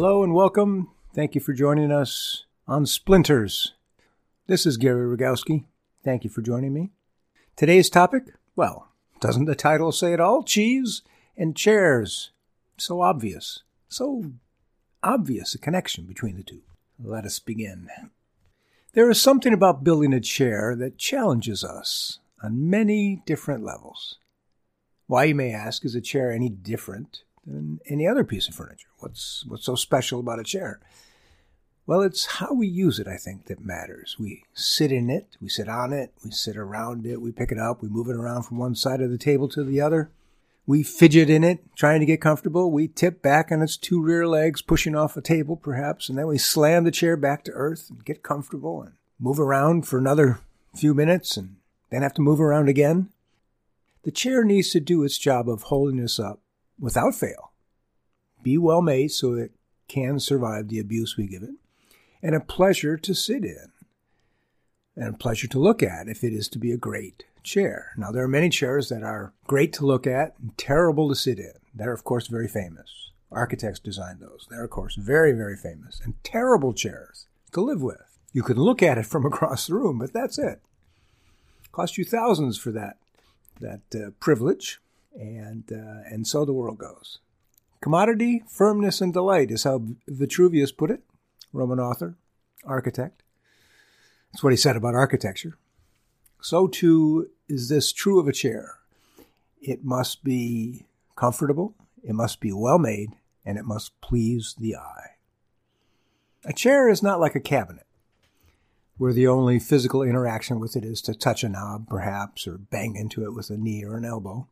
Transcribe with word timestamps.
Hello 0.00 0.22
and 0.22 0.32
welcome. 0.32 0.90
Thank 1.12 1.34
you 1.34 1.40
for 1.40 1.52
joining 1.52 1.90
us 1.90 2.44
on 2.68 2.86
Splinters. 2.86 3.74
This 4.46 4.64
is 4.64 4.76
Gary 4.76 5.04
Rogowski. 5.04 5.64
Thank 6.04 6.22
you 6.22 6.30
for 6.30 6.40
joining 6.40 6.72
me. 6.72 6.92
Today's 7.56 7.90
topic? 7.90 8.22
Well, 8.54 8.92
doesn't 9.18 9.46
the 9.46 9.56
title 9.56 9.90
say 9.90 10.12
it 10.12 10.20
all? 10.20 10.44
Cheese 10.44 11.02
and 11.36 11.56
chairs. 11.56 12.30
So 12.76 13.00
obvious. 13.00 13.64
So 13.88 14.22
obvious 15.02 15.56
a 15.56 15.58
connection 15.58 16.04
between 16.04 16.36
the 16.36 16.44
two. 16.44 16.62
Let 17.02 17.24
us 17.24 17.40
begin. 17.40 17.88
There 18.92 19.10
is 19.10 19.20
something 19.20 19.52
about 19.52 19.82
building 19.82 20.12
a 20.12 20.20
chair 20.20 20.76
that 20.76 20.96
challenges 20.96 21.64
us 21.64 22.20
on 22.40 22.70
many 22.70 23.20
different 23.26 23.64
levels. 23.64 24.18
Why, 25.08 25.24
you 25.24 25.34
may 25.34 25.52
ask, 25.52 25.84
is 25.84 25.96
a 25.96 26.00
chair 26.00 26.30
any 26.30 26.50
different 26.50 27.24
than 27.48 27.80
any 27.86 28.06
other 28.06 28.24
piece 28.24 28.48
of 28.48 28.54
furniture? 28.54 28.88
What's, 28.98 29.44
what's 29.48 29.64
so 29.64 29.74
special 29.74 30.20
about 30.20 30.40
a 30.40 30.44
chair? 30.44 30.80
Well, 31.86 32.02
it's 32.02 32.26
how 32.26 32.52
we 32.52 32.66
use 32.66 32.98
it, 32.98 33.08
I 33.08 33.16
think, 33.16 33.46
that 33.46 33.64
matters. 33.64 34.16
We 34.18 34.44
sit 34.52 34.92
in 34.92 35.08
it, 35.08 35.38
we 35.40 35.48
sit 35.48 35.70
on 35.70 35.94
it, 35.94 36.12
we 36.22 36.30
sit 36.30 36.56
around 36.56 37.06
it, 37.06 37.22
we 37.22 37.32
pick 37.32 37.50
it 37.50 37.58
up, 37.58 37.82
we 37.82 37.88
move 37.88 38.08
it 38.08 38.16
around 38.16 38.42
from 38.42 38.58
one 38.58 38.74
side 38.74 39.00
of 39.00 39.10
the 39.10 39.16
table 39.16 39.48
to 39.48 39.64
the 39.64 39.80
other. 39.80 40.10
We 40.66 40.82
fidget 40.82 41.30
in 41.30 41.44
it, 41.44 41.60
trying 41.74 42.00
to 42.00 42.06
get 42.06 42.20
comfortable. 42.20 42.70
We 42.70 42.88
tip 42.88 43.22
back 43.22 43.50
on 43.50 43.62
its 43.62 43.78
two 43.78 44.02
rear 44.02 44.28
legs, 44.28 44.60
pushing 44.60 44.94
off 44.94 45.16
a 45.16 45.22
table, 45.22 45.56
perhaps, 45.56 46.10
and 46.10 46.18
then 46.18 46.26
we 46.26 46.36
slam 46.36 46.84
the 46.84 46.90
chair 46.90 47.16
back 47.16 47.42
to 47.44 47.52
earth 47.52 47.88
and 47.88 48.04
get 48.04 48.22
comfortable 48.22 48.82
and 48.82 48.92
move 49.18 49.40
around 49.40 49.88
for 49.88 49.96
another 49.96 50.40
few 50.76 50.92
minutes 50.92 51.38
and 51.38 51.56
then 51.88 52.02
have 52.02 52.12
to 52.12 52.20
move 52.20 52.38
around 52.38 52.68
again. 52.68 53.08
The 54.02 54.10
chair 54.10 54.44
needs 54.44 54.68
to 54.72 54.80
do 54.80 55.04
its 55.04 55.16
job 55.16 55.48
of 55.48 55.62
holding 55.62 56.04
us 56.04 56.20
up 56.20 56.40
without 56.78 57.14
fail. 57.14 57.52
Be 58.42 58.58
well 58.58 58.82
made 58.82 59.10
so 59.12 59.34
it 59.34 59.52
can 59.88 60.20
survive 60.20 60.68
the 60.68 60.78
abuse 60.78 61.16
we 61.16 61.26
give 61.26 61.42
it, 61.42 61.54
and 62.22 62.34
a 62.34 62.40
pleasure 62.40 62.96
to 62.96 63.14
sit 63.14 63.44
in, 63.44 63.72
and 64.96 65.14
a 65.14 65.18
pleasure 65.18 65.48
to 65.48 65.58
look 65.58 65.82
at 65.82 66.08
if 66.08 66.22
it 66.22 66.32
is 66.32 66.48
to 66.48 66.58
be 66.58 66.72
a 66.72 66.76
great 66.76 67.24
chair. 67.42 67.92
Now, 67.96 68.10
there 68.10 68.24
are 68.24 68.28
many 68.28 68.48
chairs 68.48 68.88
that 68.90 69.02
are 69.02 69.32
great 69.46 69.72
to 69.74 69.86
look 69.86 70.06
at 70.06 70.34
and 70.40 70.56
terrible 70.58 71.08
to 71.08 71.14
sit 71.14 71.38
in. 71.38 71.52
They're, 71.74 71.92
of 71.92 72.04
course, 72.04 72.26
very 72.26 72.48
famous. 72.48 73.10
Architects 73.30 73.78
designed 73.78 74.20
those. 74.20 74.46
They're, 74.50 74.64
of 74.64 74.70
course, 74.70 74.94
very, 74.94 75.32
very 75.32 75.56
famous 75.56 76.00
and 76.04 76.14
terrible 76.24 76.72
chairs 76.72 77.26
to 77.52 77.60
live 77.60 77.82
with. 77.82 78.18
You 78.32 78.42
can 78.42 78.56
look 78.56 78.82
at 78.82 78.98
it 78.98 79.06
from 79.06 79.24
across 79.32 79.66
the 79.66 79.74
room, 79.74 79.98
but 79.98 80.12
that's 80.12 80.38
it. 80.38 80.60
Cost 81.72 81.98
you 81.98 82.04
thousands 82.04 82.58
for 82.58 82.72
that 82.72 82.96
that 83.60 83.80
uh, 83.92 84.10
privilege, 84.20 84.80
and 85.14 85.70
uh, 85.72 86.02
and 86.10 86.26
so 86.26 86.44
the 86.44 86.52
world 86.52 86.78
goes. 86.78 87.18
Commodity, 87.80 88.42
firmness, 88.48 89.00
and 89.00 89.12
delight 89.12 89.50
is 89.50 89.64
how 89.64 89.82
Vitruvius 90.08 90.72
put 90.72 90.90
it. 90.90 91.02
Roman 91.52 91.78
author, 91.78 92.16
architect. 92.64 93.22
That's 94.32 94.42
what 94.42 94.52
he 94.52 94.56
said 94.56 94.76
about 94.76 94.94
architecture. 94.94 95.56
So 96.40 96.66
too 96.66 97.30
is 97.48 97.68
this 97.68 97.92
true 97.92 98.20
of 98.20 98.28
a 98.28 98.32
chair. 98.32 98.78
It 99.60 99.84
must 99.84 100.22
be 100.22 100.86
comfortable, 101.16 101.74
it 102.02 102.14
must 102.14 102.40
be 102.40 102.52
well 102.52 102.78
made, 102.78 103.10
and 103.44 103.58
it 103.58 103.64
must 103.64 104.00
please 104.00 104.54
the 104.58 104.76
eye. 104.76 105.10
A 106.44 106.52
chair 106.52 106.88
is 106.88 107.02
not 107.02 107.20
like 107.20 107.34
a 107.34 107.40
cabinet, 107.40 107.86
where 108.96 109.12
the 109.12 109.26
only 109.26 109.58
physical 109.58 110.02
interaction 110.02 110.60
with 110.60 110.76
it 110.76 110.84
is 110.84 111.02
to 111.02 111.14
touch 111.14 111.42
a 111.42 111.48
knob, 111.48 111.88
perhaps, 111.88 112.46
or 112.46 112.58
bang 112.58 112.94
into 112.94 113.24
it 113.24 113.34
with 113.34 113.50
a 113.50 113.56
knee 113.56 113.84
or 113.84 113.96
an 113.96 114.04
elbow. 114.04 114.48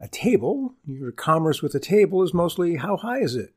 A 0.00 0.08
table, 0.08 0.74
your 0.86 1.12
commerce 1.12 1.62
with 1.62 1.74
a 1.74 1.80
table 1.80 2.22
is 2.22 2.32
mostly 2.32 2.76
how 2.76 2.96
high 2.96 3.20
is 3.20 3.36
it? 3.36 3.52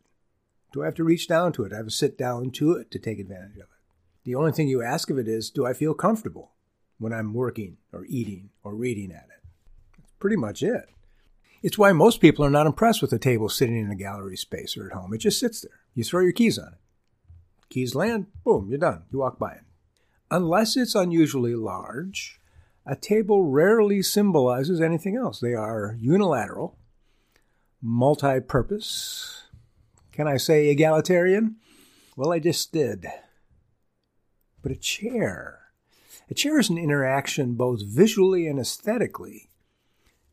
Do 0.74 0.82
I 0.82 0.86
have 0.86 0.96
to 0.96 1.04
reach 1.04 1.28
down 1.28 1.54
to 1.54 1.64
it? 1.64 1.72
I 1.72 1.78
have 1.78 1.86
to 1.86 1.92
sit 1.92 2.18
down 2.18 2.52
to 2.52 2.74
it 2.74 2.92
to 2.92 3.00
take 3.00 3.20
advantage 3.20 3.56
of 3.56 3.62
it. 3.62 3.68
The 4.26 4.36
only 4.36 4.52
thing 4.52 4.68
you 4.68 4.82
ask 4.82 5.10
of 5.10 5.18
it 5.18 5.28
is, 5.28 5.50
do 5.50 5.66
I 5.66 5.74
feel 5.74 5.94
comfortable? 5.94 6.54
when 7.04 7.14
I'm 7.14 7.34
working 7.34 7.78
or 7.92 8.06
eating 8.08 8.50
or 8.64 8.74
reading 8.74 9.12
at 9.12 9.26
it. 9.26 9.44
That's 10.00 10.14
pretty 10.20 10.38
much 10.38 10.64
it. 10.64 10.90
It's 11.62 11.78
why 11.78 11.92
most 11.92 12.22
people 12.22 12.44
are 12.46 12.50
not 12.50 12.66
impressed 12.66 13.02
with 13.02 13.14
a 13.14 13.20
table 13.20 13.50
sitting 13.50 13.78
in 13.78 13.92
a 13.92 13.96
gallery 13.96 14.38
space 14.38 14.78
or 14.78 14.88
at 14.88 14.94
home. 14.94 15.14
It 15.14 15.20
just 15.20 15.40
sits 15.40 15.62
there. 15.62 15.80
You 15.94 16.03
throw 16.03 16.22
your 16.22 16.32
keys 16.32 16.58
on 16.58 16.70
it. 16.70 16.80
Keys 17.70 17.94
land, 17.94 18.28
boom, 18.44 18.68
you're 18.70 18.80
done. 18.80 19.03
You 19.12 19.20
walk 19.20 19.38
by 19.38 19.52
it. 19.52 19.62
Unless 20.32 20.78
it's 20.78 20.96
unusually 20.96 21.56
large, 21.56 22.40
a 22.86 22.96
table 22.96 23.46
rarely 23.46 24.02
symbolizes 24.02 24.82
anything 24.82 25.16
else. 25.16 25.40
They 25.40 25.54
are 25.54 25.98
unilateral, 26.00 26.78
multi 27.82 28.40
purpose. 28.40 29.44
Can 30.12 30.28
I 30.28 30.38
say 30.38 30.70
egalitarian? 30.70 31.58
Well, 32.16 32.32
I 32.32 32.40
just 32.40 32.72
did. 32.72 33.08
But 34.62 34.72
a 34.72 34.76
chair 34.76 35.64
a 36.30 36.34
chair 36.34 36.60
is 36.60 36.70
an 36.70 36.78
interaction 36.78 37.56
both 37.56 37.84
visually 37.84 38.48
and 38.48 38.60
aesthetically 38.60 39.50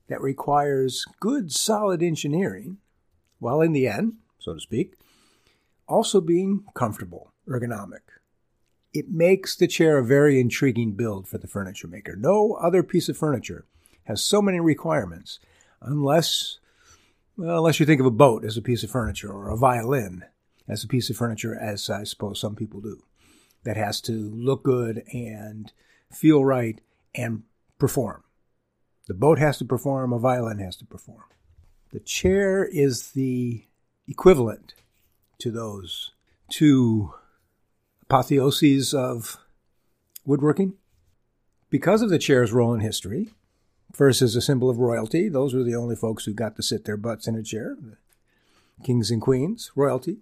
that 0.09 0.21
requires 0.21 1.05
good, 1.21 1.53
solid 1.53 2.03
engineering, 2.03 2.78
while 3.38 3.61
in 3.61 3.72
the 3.72 3.88
end, 3.88 4.15
so 4.38 4.55
to 4.55 4.61
speak, 4.61 4.94
also 5.88 6.21
being 6.21 6.65
comfortable, 6.75 7.32
ergonomic. 7.49 8.00
It 8.92 9.08
makes 9.08 9.54
the 9.54 9.68
chair 9.68 9.98
a 9.98 10.04
very 10.04 10.40
intriguing 10.40 10.92
build 10.92 11.28
for 11.28 11.38
the 11.38 11.46
furniture 11.46 11.86
maker. 11.86 12.16
No 12.16 12.54
other 12.54 12.82
piece 12.82 13.08
of 13.08 13.16
furniture 13.16 13.66
has 14.04 14.22
so 14.22 14.42
many 14.42 14.58
requirements, 14.58 15.38
unless, 15.80 16.58
well, 17.36 17.58
unless 17.58 17.78
you 17.78 17.86
think 17.86 18.00
of 18.00 18.06
a 18.06 18.10
boat 18.10 18.44
as 18.44 18.56
a 18.56 18.62
piece 18.62 18.82
of 18.82 18.90
furniture 18.90 19.30
or 19.30 19.48
a 19.48 19.56
violin 19.56 20.24
as 20.68 20.82
a 20.82 20.88
piece 20.88 21.10
of 21.10 21.16
furniture, 21.16 21.56
as 21.56 21.88
I 21.88 22.04
suppose 22.04 22.40
some 22.40 22.56
people 22.56 22.80
do 22.80 23.02
that 23.64 23.76
has 23.76 24.00
to 24.02 24.12
look 24.12 24.62
good 24.64 25.04
and 25.12 25.72
feel 26.10 26.44
right 26.44 26.80
and 27.14 27.42
perform. 27.78 28.24
The 29.06 29.14
boat 29.14 29.38
has 29.38 29.58
to 29.58 29.64
perform, 29.64 30.12
a 30.12 30.18
violin 30.18 30.58
has 30.58 30.76
to 30.76 30.84
perform. 30.84 31.24
The 31.92 32.00
chair 32.00 32.64
is 32.64 33.12
the 33.12 33.64
equivalent 34.06 34.74
to 35.38 35.50
those 35.50 36.12
two 36.48 37.14
apotheoses 38.10 38.93
of 38.93 39.38
woodworking. 40.25 40.75
Because 41.71 42.03
of 42.03 42.10
the 42.10 42.19
chair's 42.19 42.53
role 42.53 42.75
in 42.75 42.81
history, 42.81 43.31
first 43.93 44.21
as 44.21 44.34
a 44.34 44.41
symbol 44.41 44.69
of 44.69 44.78
royalty, 44.78 45.28
those 45.28 45.54
were 45.54 45.62
the 45.62 45.76
only 45.76 45.94
folks 45.94 46.25
who 46.25 46.34
got 46.34 46.56
to 46.56 46.62
sit 46.62 46.84
their 46.84 46.97
butts 46.97 47.28
in 47.28 47.37
a 47.37 47.43
chair, 47.43 47.76
kings 48.82 49.10
and 49.10 49.22
queens, 49.22 49.70
royalty. 49.76 50.19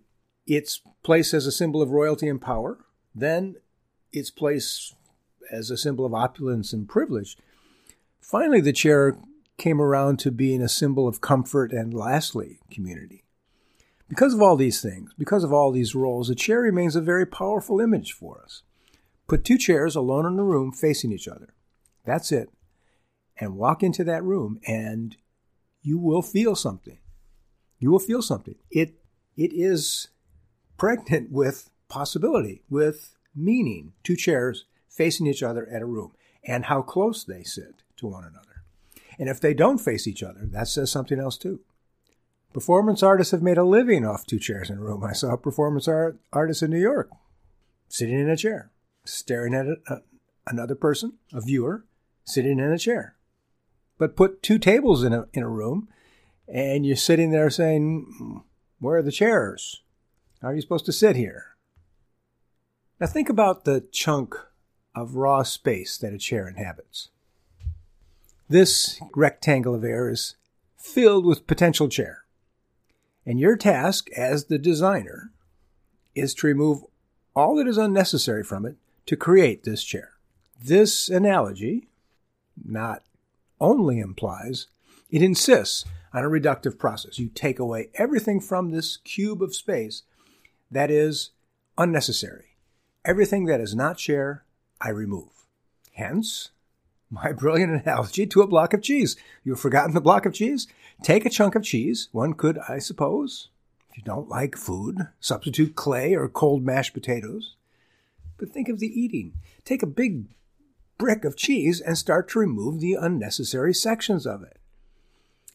Its 0.46 0.82
place 1.02 1.32
as 1.32 1.46
a 1.46 1.52
symbol 1.52 1.80
of 1.80 1.90
royalty 1.90 2.28
and 2.28 2.40
power, 2.42 2.78
then 3.14 3.56
its 4.12 4.30
place 4.30 4.94
as 5.50 5.70
a 5.70 5.76
symbol 5.78 6.04
of 6.04 6.12
opulence 6.12 6.74
and 6.74 6.88
privilege. 6.88 7.38
Finally, 8.20 8.60
the 8.60 8.72
chair 8.72 9.16
came 9.56 9.80
around 9.80 10.18
to 10.18 10.30
being 10.30 10.60
a 10.60 10.68
symbol 10.68 11.08
of 11.08 11.22
comfort 11.22 11.72
and, 11.72 11.94
lastly, 11.94 12.60
community. 12.70 13.24
Because 14.08 14.32
of 14.32 14.40
all 14.40 14.56
these 14.56 14.80
things, 14.80 15.12
because 15.18 15.44
of 15.44 15.52
all 15.52 15.70
these 15.70 15.94
roles, 15.94 16.30
a 16.30 16.34
chair 16.34 16.60
remains 16.60 16.96
a 16.96 17.00
very 17.00 17.26
powerful 17.26 17.80
image 17.80 18.12
for 18.12 18.40
us. 18.42 18.62
Put 19.26 19.44
two 19.44 19.58
chairs 19.58 19.94
alone 19.94 20.24
in 20.24 20.38
a 20.38 20.44
room 20.44 20.72
facing 20.72 21.12
each 21.12 21.28
other. 21.28 21.54
That's 22.04 22.32
it. 22.32 22.50
And 23.38 23.56
walk 23.56 23.82
into 23.82 24.04
that 24.04 24.24
room 24.24 24.60
and 24.66 25.16
you 25.82 25.98
will 25.98 26.22
feel 26.22 26.54
something. 26.54 26.98
You 27.78 27.90
will 27.90 27.98
feel 27.98 28.22
something. 28.22 28.56
It 28.70 28.94
it 29.36 29.52
is 29.52 30.08
pregnant 30.78 31.30
with 31.30 31.70
possibility, 31.88 32.62
with 32.68 33.16
meaning. 33.36 33.92
Two 34.02 34.16
chairs 34.16 34.64
facing 34.88 35.26
each 35.26 35.42
other 35.42 35.68
at 35.68 35.82
a 35.82 35.86
room 35.86 36.12
and 36.42 36.64
how 36.64 36.82
close 36.82 37.22
they 37.24 37.44
sit 37.44 37.82
to 37.98 38.06
one 38.06 38.24
another. 38.24 38.64
And 39.18 39.28
if 39.28 39.40
they 39.40 39.54
don't 39.54 39.78
face 39.78 40.06
each 40.06 40.22
other, 40.22 40.40
that 40.46 40.68
says 40.68 40.90
something 40.90 41.20
else 41.20 41.36
too. 41.36 41.60
Performance 42.52 43.02
artists 43.02 43.32
have 43.32 43.42
made 43.42 43.58
a 43.58 43.64
living 43.64 44.06
off 44.06 44.26
two 44.26 44.38
chairs 44.38 44.70
in 44.70 44.78
a 44.78 44.80
room. 44.80 45.04
I 45.04 45.12
saw 45.12 45.32
a 45.32 45.38
performance 45.38 45.86
art 45.86 46.18
artist 46.32 46.62
in 46.62 46.70
New 46.70 46.80
York 46.80 47.10
sitting 47.88 48.18
in 48.18 48.28
a 48.28 48.36
chair, 48.36 48.70
staring 49.04 49.54
at 49.54 49.66
a, 49.66 50.02
another 50.46 50.74
person, 50.74 51.14
a 51.32 51.40
viewer, 51.40 51.84
sitting 52.24 52.58
in 52.58 52.72
a 52.72 52.78
chair. 52.78 53.16
But 53.98 54.16
put 54.16 54.42
two 54.42 54.58
tables 54.58 55.02
in 55.02 55.12
a, 55.12 55.26
in 55.32 55.42
a 55.42 55.48
room, 55.48 55.88
and 56.46 56.86
you're 56.86 56.96
sitting 56.96 57.30
there 57.30 57.50
saying, 57.50 58.06
hmm, 58.18 58.36
Where 58.78 58.98
are 58.98 59.02
the 59.02 59.12
chairs? 59.12 59.82
How 60.40 60.48
are 60.48 60.54
you 60.54 60.60
supposed 60.60 60.86
to 60.86 60.92
sit 60.92 61.16
here? 61.16 61.56
Now 63.00 63.06
think 63.06 63.28
about 63.28 63.64
the 63.64 63.86
chunk 63.92 64.34
of 64.94 65.16
raw 65.16 65.42
space 65.42 65.98
that 65.98 66.12
a 66.12 66.18
chair 66.18 66.48
inhabits. 66.48 67.10
This 68.48 69.00
rectangle 69.14 69.74
of 69.74 69.84
air 69.84 70.08
is 70.08 70.36
filled 70.76 71.26
with 71.26 71.46
potential 71.46 71.88
chair. 71.88 72.24
And 73.28 73.38
your 73.38 73.58
task 73.58 74.08
as 74.16 74.46
the 74.46 74.58
designer 74.58 75.32
is 76.14 76.32
to 76.36 76.46
remove 76.46 76.82
all 77.36 77.56
that 77.56 77.68
is 77.68 77.76
unnecessary 77.76 78.42
from 78.42 78.64
it 78.64 78.76
to 79.04 79.16
create 79.16 79.64
this 79.64 79.84
chair. 79.84 80.12
This 80.58 81.10
analogy 81.10 81.88
not 82.64 83.02
only 83.60 84.00
implies, 84.00 84.68
it 85.10 85.20
insists 85.20 85.84
on 86.14 86.24
a 86.24 86.30
reductive 86.30 86.78
process. 86.78 87.18
You 87.18 87.28
take 87.28 87.58
away 87.58 87.90
everything 87.96 88.40
from 88.40 88.70
this 88.70 88.96
cube 88.96 89.42
of 89.42 89.54
space 89.54 90.04
that 90.70 90.90
is 90.90 91.32
unnecessary. 91.76 92.56
Everything 93.04 93.44
that 93.44 93.60
is 93.60 93.74
not 93.74 93.98
chair, 93.98 94.44
I 94.80 94.88
remove. 94.88 95.44
Hence, 95.92 96.48
my 97.10 97.32
brilliant 97.32 97.82
analogy 97.82 98.26
to 98.26 98.40
a 98.40 98.46
block 98.46 98.72
of 98.72 98.80
cheese. 98.80 99.16
You've 99.44 99.60
forgotten 99.60 99.92
the 99.92 100.00
block 100.00 100.24
of 100.24 100.32
cheese? 100.32 100.66
Take 101.02 101.24
a 101.24 101.30
chunk 101.30 101.54
of 101.54 101.62
cheese. 101.62 102.08
One 102.12 102.32
could, 102.32 102.58
I 102.68 102.78
suppose, 102.78 103.48
if 103.90 103.98
you 103.98 104.02
don't 104.02 104.28
like 104.28 104.56
food, 104.56 105.08
substitute 105.20 105.76
clay 105.76 106.14
or 106.14 106.28
cold 106.28 106.64
mashed 106.64 106.92
potatoes. 106.92 107.54
But 108.36 108.50
think 108.50 108.68
of 108.68 108.78
the 108.78 108.88
eating. 108.88 109.34
Take 109.64 109.82
a 109.82 109.86
big 109.86 110.26
brick 110.98 111.24
of 111.24 111.36
cheese 111.36 111.80
and 111.80 111.96
start 111.96 112.28
to 112.30 112.40
remove 112.40 112.80
the 112.80 112.94
unnecessary 112.94 113.72
sections 113.72 114.26
of 114.26 114.42
it. 114.42 114.58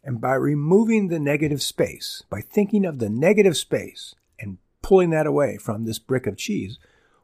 And 0.03 0.19
by 0.19 0.33
removing 0.33 1.07
the 1.07 1.19
negative 1.19 1.61
space, 1.61 2.23
by 2.29 2.41
thinking 2.41 2.85
of 2.85 2.99
the 2.99 3.09
negative 3.09 3.55
space 3.55 4.15
and 4.39 4.57
pulling 4.81 5.11
that 5.11 5.27
away 5.27 5.57
from 5.57 5.85
this 5.85 5.99
brick 5.99 6.27
of 6.27 6.37
cheese, 6.37 6.77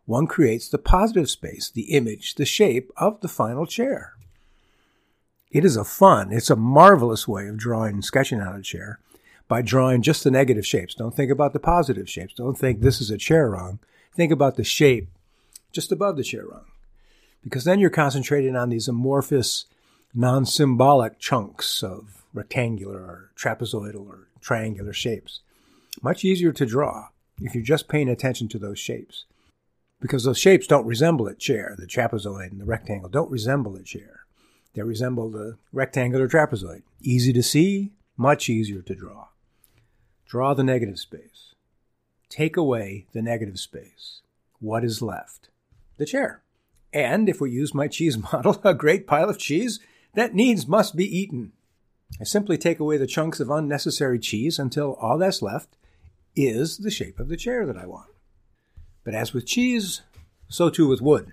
one 0.05 0.27
creates 0.27 0.69
the 0.69 0.77
positive 0.77 1.29
space, 1.29 1.69
the 1.69 1.93
image, 1.93 2.35
the 2.35 2.45
shape 2.45 2.91
of 2.97 3.21
the 3.21 3.27
final 3.27 3.65
chair. 3.65 4.15
It 5.51 5.65
is 5.65 5.75
a 5.75 5.83
fun, 5.83 6.31
it's 6.31 6.51
a 6.51 6.55
marvelous 6.55 7.27
way 7.27 7.47
of 7.47 7.57
drawing 7.57 7.95
and 7.95 8.05
sketching 8.05 8.39
out 8.39 8.59
a 8.59 8.61
chair 8.61 8.99
by 9.47 9.63
drawing 9.63 10.03
just 10.03 10.23
the 10.23 10.29
negative 10.29 10.65
shapes. 10.65 10.93
Don't 10.93 11.15
think 11.15 11.31
about 11.31 11.53
the 11.53 11.59
positive 11.59 12.07
shapes. 12.07 12.35
Don't 12.35 12.57
think 12.57 12.81
this 12.81 13.01
is 13.01 13.09
a 13.09 13.17
chair 13.17 13.49
rung. 13.49 13.79
Think 14.13 14.31
about 14.31 14.55
the 14.57 14.63
shape 14.63 15.09
just 15.71 15.91
above 15.91 16.17
the 16.17 16.23
chair 16.23 16.45
rung. 16.45 16.65
Because 17.43 17.63
then 17.63 17.79
you're 17.79 17.89
concentrating 17.89 18.55
on 18.55 18.69
these 18.69 18.87
amorphous, 18.87 19.65
non 20.13 20.45
symbolic 20.45 21.17
chunks 21.19 21.81
of 21.81 22.23
rectangular 22.33 22.99
or 22.99 23.31
trapezoidal 23.35 24.07
or 24.07 24.27
triangular 24.41 24.93
shapes. 24.93 25.41
Much 26.01 26.23
easier 26.23 26.51
to 26.51 26.65
draw 26.65 27.07
if 27.41 27.55
you're 27.55 27.63
just 27.63 27.87
paying 27.87 28.09
attention 28.09 28.47
to 28.49 28.59
those 28.59 28.77
shapes. 28.77 29.25
Because 29.99 30.25
those 30.25 30.37
shapes 30.37 30.67
don't 30.67 30.85
resemble 30.85 31.27
a 31.27 31.33
chair. 31.33 31.75
The 31.77 31.87
trapezoid 31.87 32.51
and 32.51 32.61
the 32.61 32.65
rectangle 32.65 33.09
don't 33.09 33.31
resemble 33.31 33.75
a 33.75 33.83
chair. 33.83 34.25
They 34.73 34.81
resemble 34.83 35.29
the 35.29 35.57
rectangular 35.71 36.27
trapezoid. 36.27 36.83
Easy 37.01 37.33
to 37.33 37.43
see, 37.43 37.91
much 38.17 38.49
easier 38.49 38.81
to 38.81 38.95
draw. 38.95 39.27
Draw 40.27 40.53
the 40.53 40.63
negative 40.63 40.99
space. 40.99 41.55
Take 42.29 42.55
away 42.55 43.07
the 43.13 43.21
negative 43.21 43.59
space. 43.59 44.21
What 44.59 44.83
is 44.83 45.01
left? 45.01 45.49
The 45.97 46.05
chair. 46.05 46.43
And 46.93 47.27
if 47.27 47.41
we 47.41 47.51
use 47.51 47.73
my 47.73 47.87
cheese 47.87 48.17
model, 48.33 48.61
a 48.63 48.73
great 48.73 49.07
pile 49.07 49.29
of 49.29 49.39
cheese 49.39 49.79
that 50.13 50.35
needs 50.35 50.67
must 50.67 50.95
be 50.95 51.05
eaten. 51.05 51.53
I 52.19 52.23
simply 52.23 52.57
take 52.57 52.79
away 52.79 52.97
the 52.97 53.07
chunks 53.07 53.39
of 53.39 53.49
unnecessary 53.49 54.19
cheese 54.19 54.59
until 54.59 54.93
all 54.95 55.17
that's 55.17 55.41
left 55.41 55.77
is 56.35 56.79
the 56.79 56.91
shape 56.91 57.19
of 57.19 57.27
the 57.27 57.37
chair 57.37 57.65
that 57.65 57.77
I 57.77 57.85
want. 57.85 58.09
But 59.03 59.13
as 59.13 59.33
with 59.33 59.45
cheese, 59.45 60.01
so 60.47 60.69
too 60.69 60.87
with 60.87 61.01
wood. 61.01 61.31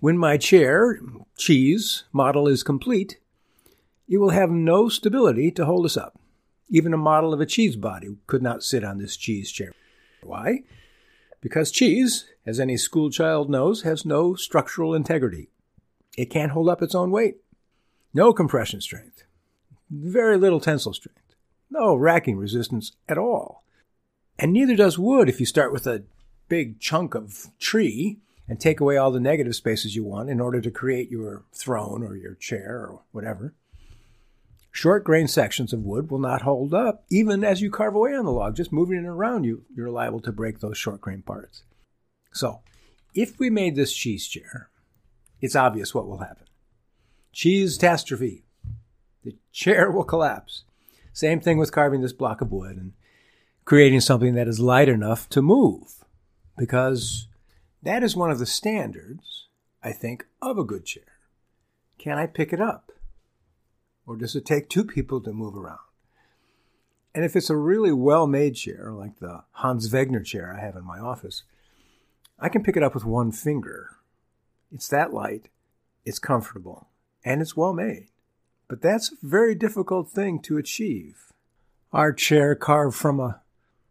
When 0.00 0.18
my 0.18 0.36
chair, 0.36 1.00
cheese, 1.36 2.04
model 2.12 2.48
is 2.48 2.62
complete, 2.62 3.18
it 4.08 4.18
will 4.18 4.30
have 4.30 4.50
no 4.50 4.88
stability 4.88 5.50
to 5.52 5.64
hold 5.64 5.84
us 5.84 5.96
up. 5.96 6.18
Even 6.68 6.92
a 6.92 6.98
model 6.98 7.32
of 7.32 7.40
a 7.40 7.46
cheese 7.46 7.76
body 7.76 8.16
could 8.26 8.42
not 8.42 8.62
sit 8.62 8.84
on 8.84 8.98
this 8.98 9.16
cheese 9.16 9.50
chair. 9.50 9.72
Why? 10.22 10.64
Because 11.40 11.70
cheese, 11.70 12.26
as 12.44 12.58
any 12.58 12.76
schoolchild 12.76 13.48
knows, 13.48 13.82
has 13.82 14.04
no 14.04 14.34
structural 14.34 14.94
integrity. 14.94 15.48
It 16.16 16.30
can't 16.30 16.52
hold 16.52 16.68
up 16.68 16.82
its 16.82 16.94
own 16.94 17.10
weight. 17.10 17.36
No 18.12 18.32
compression 18.32 18.80
strength. 18.80 19.22
Very 19.90 20.38
little 20.38 20.60
tensile 20.60 20.94
strength. 20.94 21.34
No 21.70 21.94
racking 21.94 22.36
resistance 22.36 22.92
at 23.08 23.18
all. 23.18 23.62
And 24.38 24.52
neither 24.52 24.74
does 24.74 24.98
wood 24.98 25.28
if 25.28 25.38
you 25.38 25.46
start 25.46 25.72
with 25.72 25.86
a 25.86 26.04
big 26.48 26.80
chunk 26.80 27.14
of 27.14 27.48
tree 27.58 28.18
and 28.48 28.60
take 28.60 28.80
away 28.80 28.96
all 28.96 29.10
the 29.10 29.20
negative 29.20 29.56
spaces 29.56 29.96
you 29.96 30.04
want 30.04 30.30
in 30.30 30.40
order 30.40 30.60
to 30.60 30.70
create 30.70 31.10
your 31.10 31.44
throne 31.52 32.02
or 32.02 32.16
your 32.16 32.34
chair 32.34 32.86
or 32.88 33.02
whatever. 33.12 33.54
Short 34.70 35.04
grain 35.04 35.26
sections 35.26 35.72
of 35.72 35.84
wood 35.84 36.10
will 36.10 36.18
not 36.18 36.42
hold 36.42 36.74
up 36.74 37.04
even 37.10 37.42
as 37.42 37.62
you 37.62 37.70
carve 37.70 37.94
away 37.94 38.14
on 38.14 38.26
the 38.26 38.30
log. 38.30 38.54
Just 38.54 38.72
moving 38.72 38.98
it 38.98 39.06
around, 39.06 39.44
you, 39.44 39.64
you're 39.74 39.90
liable 39.90 40.20
to 40.20 40.32
break 40.32 40.60
those 40.60 40.76
short 40.76 41.00
grain 41.00 41.22
parts. 41.22 41.62
So, 42.32 42.60
if 43.14 43.38
we 43.38 43.48
made 43.48 43.74
this 43.74 43.94
cheese 43.94 44.28
chair, 44.28 44.68
it's 45.40 45.56
obvious 45.56 45.94
what 45.94 46.06
will 46.06 46.18
happen. 46.18 46.44
Cheese 47.32 47.76
catastrophe. 47.78 48.44
The 49.24 49.36
chair 49.50 49.90
will 49.90 50.04
collapse. 50.04 50.64
Same 51.12 51.40
thing 51.40 51.56
with 51.56 51.72
carving 51.72 52.02
this 52.02 52.12
block 52.12 52.42
of 52.42 52.52
wood 52.52 52.76
and 52.76 52.92
creating 53.64 54.02
something 54.02 54.34
that 54.34 54.46
is 54.46 54.60
light 54.60 54.90
enough 54.90 55.28
to 55.30 55.40
move. 55.40 56.04
Because 56.58 57.28
that 57.86 58.02
is 58.02 58.16
one 58.16 58.30
of 58.30 58.38
the 58.38 58.46
standards, 58.46 59.48
I 59.82 59.92
think, 59.92 60.26
of 60.42 60.58
a 60.58 60.64
good 60.64 60.84
chair. 60.84 61.18
Can 61.98 62.18
I 62.18 62.26
pick 62.26 62.52
it 62.52 62.60
up? 62.60 62.92
Or 64.06 64.16
does 64.16 64.36
it 64.36 64.46
take 64.46 64.68
two 64.68 64.84
people 64.84 65.20
to 65.20 65.32
move 65.32 65.56
around? 65.56 65.78
And 67.14 67.24
if 67.24 67.34
it's 67.34 67.50
a 67.50 67.56
really 67.56 67.92
well 67.92 68.26
made 68.26 68.56
chair, 68.56 68.92
like 68.92 69.18
the 69.18 69.44
Hans 69.52 69.90
Wegner 69.90 70.24
chair 70.24 70.54
I 70.54 70.64
have 70.64 70.76
in 70.76 70.84
my 70.84 70.98
office, 70.98 71.44
I 72.38 72.48
can 72.48 72.62
pick 72.62 72.76
it 72.76 72.82
up 72.82 72.94
with 72.94 73.04
one 73.04 73.32
finger. 73.32 73.96
It's 74.70 74.88
that 74.88 75.14
light, 75.14 75.48
it's 76.04 76.18
comfortable, 76.18 76.88
and 77.24 77.40
it's 77.40 77.56
well 77.56 77.72
made. 77.72 78.08
But 78.68 78.82
that's 78.82 79.12
a 79.12 79.16
very 79.22 79.54
difficult 79.54 80.10
thing 80.10 80.40
to 80.42 80.58
achieve. 80.58 81.32
Our 81.92 82.12
chair 82.12 82.54
carved 82.54 82.96
from 82.96 83.20
a 83.20 83.40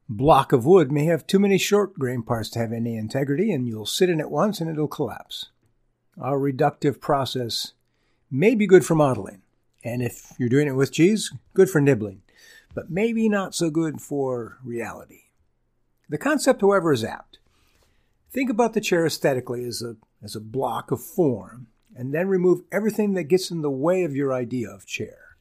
block 0.07 0.51
of 0.51 0.65
wood 0.65 0.91
may 0.91 1.05
have 1.05 1.25
too 1.25 1.39
many 1.39 1.57
short 1.57 1.97
grain 1.97 2.21
parts 2.21 2.49
to 2.51 2.59
have 2.59 2.71
any 2.71 2.95
integrity, 2.95 3.51
and 3.51 3.67
you'll 3.67 3.85
sit 3.85 4.09
in 4.09 4.19
it 4.19 4.29
once 4.29 4.61
and 4.61 4.69
it'll 4.69 4.87
collapse. 4.87 5.49
Our 6.19 6.37
reductive 6.37 7.01
process 7.01 7.73
may 8.31 8.55
be 8.55 8.67
good 8.67 8.85
for 8.85 8.95
modeling, 8.95 9.41
and 9.83 10.01
if 10.01 10.33
you're 10.37 10.49
doing 10.49 10.67
it 10.67 10.75
with 10.75 10.91
cheese, 10.91 11.33
good 11.53 11.69
for 11.69 11.81
nibbling, 11.81 12.21
but 12.73 12.89
maybe 12.89 13.27
not 13.27 13.55
so 13.55 13.69
good 13.69 14.01
for 14.01 14.57
reality. 14.63 15.23
The 16.07 16.17
concept, 16.17 16.61
however, 16.61 16.93
is 16.93 17.03
apt. 17.03 17.39
Think 18.31 18.49
about 18.49 18.73
the 18.73 18.81
chair 18.81 19.05
aesthetically 19.05 19.65
as 19.65 19.81
a, 19.81 19.95
as 20.23 20.35
a 20.35 20.41
block 20.41 20.91
of 20.91 21.01
form, 21.01 21.67
and 21.95 22.13
then 22.13 22.27
remove 22.27 22.61
everything 22.71 23.13
that 23.13 23.23
gets 23.23 23.49
in 23.49 23.61
the 23.61 23.71
way 23.71 24.03
of 24.03 24.15
your 24.15 24.33
idea 24.33 24.69
of 24.69 24.85
chair. 24.85 25.37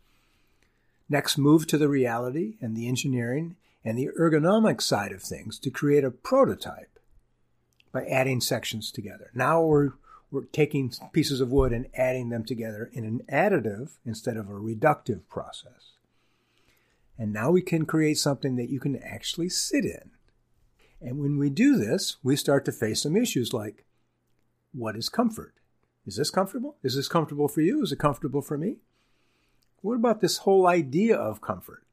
Next, 1.09 1.37
move 1.37 1.67
to 1.67 1.77
the 1.77 1.89
reality 1.89 2.55
and 2.61 2.77
the 2.77 2.89
engineering 2.89 3.57
and 3.85 3.99
the 3.99 4.09
ergonomic 4.19 4.81
side 4.81 5.13
of 5.13 5.23
things 5.23 5.59
to 5.59 5.71
create 5.71 6.05
a 6.05 6.11
prototype 6.11 6.99
by 7.93 8.05
adding 8.07 8.41
sections 8.41 8.91
together. 8.91 9.31
Now 9.35 9.63
we're 9.63 9.93
we're 10.31 10.45
taking 10.47 10.93
pieces 11.13 11.41
of 11.41 11.53
wood 11.53 11.73
and 11.73 11.87
adding 11.95 12.31
them 12.31 12.43
together 12.45 12.91
in 12.93 13.05
an 13.05 13.21
additive 13.31 13.93
instead 14.05 14.37
of 14.37 14.49
a 14.49 14.55
reductive 14.55 15.21
process. 15.29 15.93
And 17.17 17.33
now 17.33 17.53
we 17.53 17.63
can 17.63 17.87
create 17.87 18.19
something 18.19 18.57
that 18.57 18.69
you 18.69 18.81
can 18.81 18.97
actually 18.97 19.49
sit 19.49 19.85
in. 19.85 20.11
And 21.01 21.21
when 21.21 21.39
we 21.39 21.51
do 21.51 21.77
this, 21.77 22.17
we 22.25 22.35
start 22.35 22.65
to 22.65 22.73
face 22.73 23.03
some 23.03 23.17
issues 23.17 23.53
like 23.53 23.85
what 24.73 24.97
is 24.97 25.09
comfort? 25.09 25.55
Is 26.05 26.17
this 26.17 26.31
comfortable? 26.31 26.77
Is 26.83 26.97
this 26.97 27.07
comfortable 27.07 27.47
for 27.47 27.61
you? 27.61 27.83
Is 27.83 27.93
it 27.93 28.01
comfortable 28.01 28.43
for 28.43 28.59
me? 28.59 28.79
What 29.83 29.95
about 29.95 30.21
this 30.21 30.39
whole 30.39 30.67
idea 30.67 31.17
of 31.17 31.41
comfort? 31.41 31.84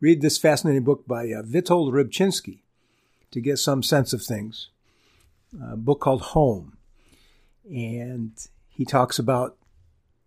Read 0.00 0.20
this 0.20 0.38
fascinating 0.38 0.84
book 0.84 1.06
by 1.06 1.24
uh, 1.24 1.42
Witold 1.42 1.92
Rybczynski 1.92 2.60
to 3.30 3.40
get 3.40 3.58
some 3.58 3.82
sense 3.82 4.12
of 4.12 4.22
things. 4.22 4.70
A 5.62 5.76
book 5.76 6.00
called 6.00 6.22
Home. 6.22 6.76
And 7.68 8.32
he 8.68 8.84
talks 8.84 9.18
about 9.18 9.56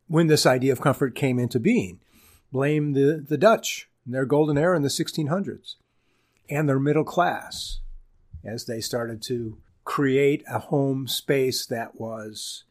when 0.07 0.27
this 0.27 0.45
idea 0.45 0.73
of 0.73 0.81
comfort 0.81 1.15
came 1.15 1.39
into 1.39 1.59
being. 1.59 1.99
Blame 2.51 2.93
the, 2.93 3.23
the 3.27 3.37
Dutch 3.37 3.87
and 4.05 4.13
their 4.13 4.25
golden 4.25 4.57
era 4.57 4.75
in 4.75 4.81
the 4.81 4.89
1600s 4.89 5.75
and 6.49 6.67
their 6.67 6.79
middle 6.79 7.05
class 7.05 7.79
as 8.43 8.65
they 8.65 8.81
started 8.81 9.21
to 9.21 9.57
create 9.85 10.43
a 10.49 10.59
home 10.59 11.07
space 11.07 11.65
that 11.65 11.99
was 11.99 12.65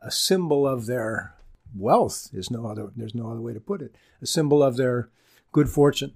a 0.00 0.10
symbol 0.10 0.66
of 0.66 0.86
their 0.86 1.34
wealth 1.76 2.28
is 2.32 2.50
no 2.50 2.66
other 2.66 2.90
there's 2.94 3.14
no 3.14 3.30
other 3.30 3.40
way 3.40 3.52
to 3.52 3.60
put 3.60 3.82
it 3.82 3.94
a 4.22 4.26
symbol 4.26 4.62
of 4.62 4.76
their 4.76 5.08
good 5.52 5.68
fortune 5.68 6.12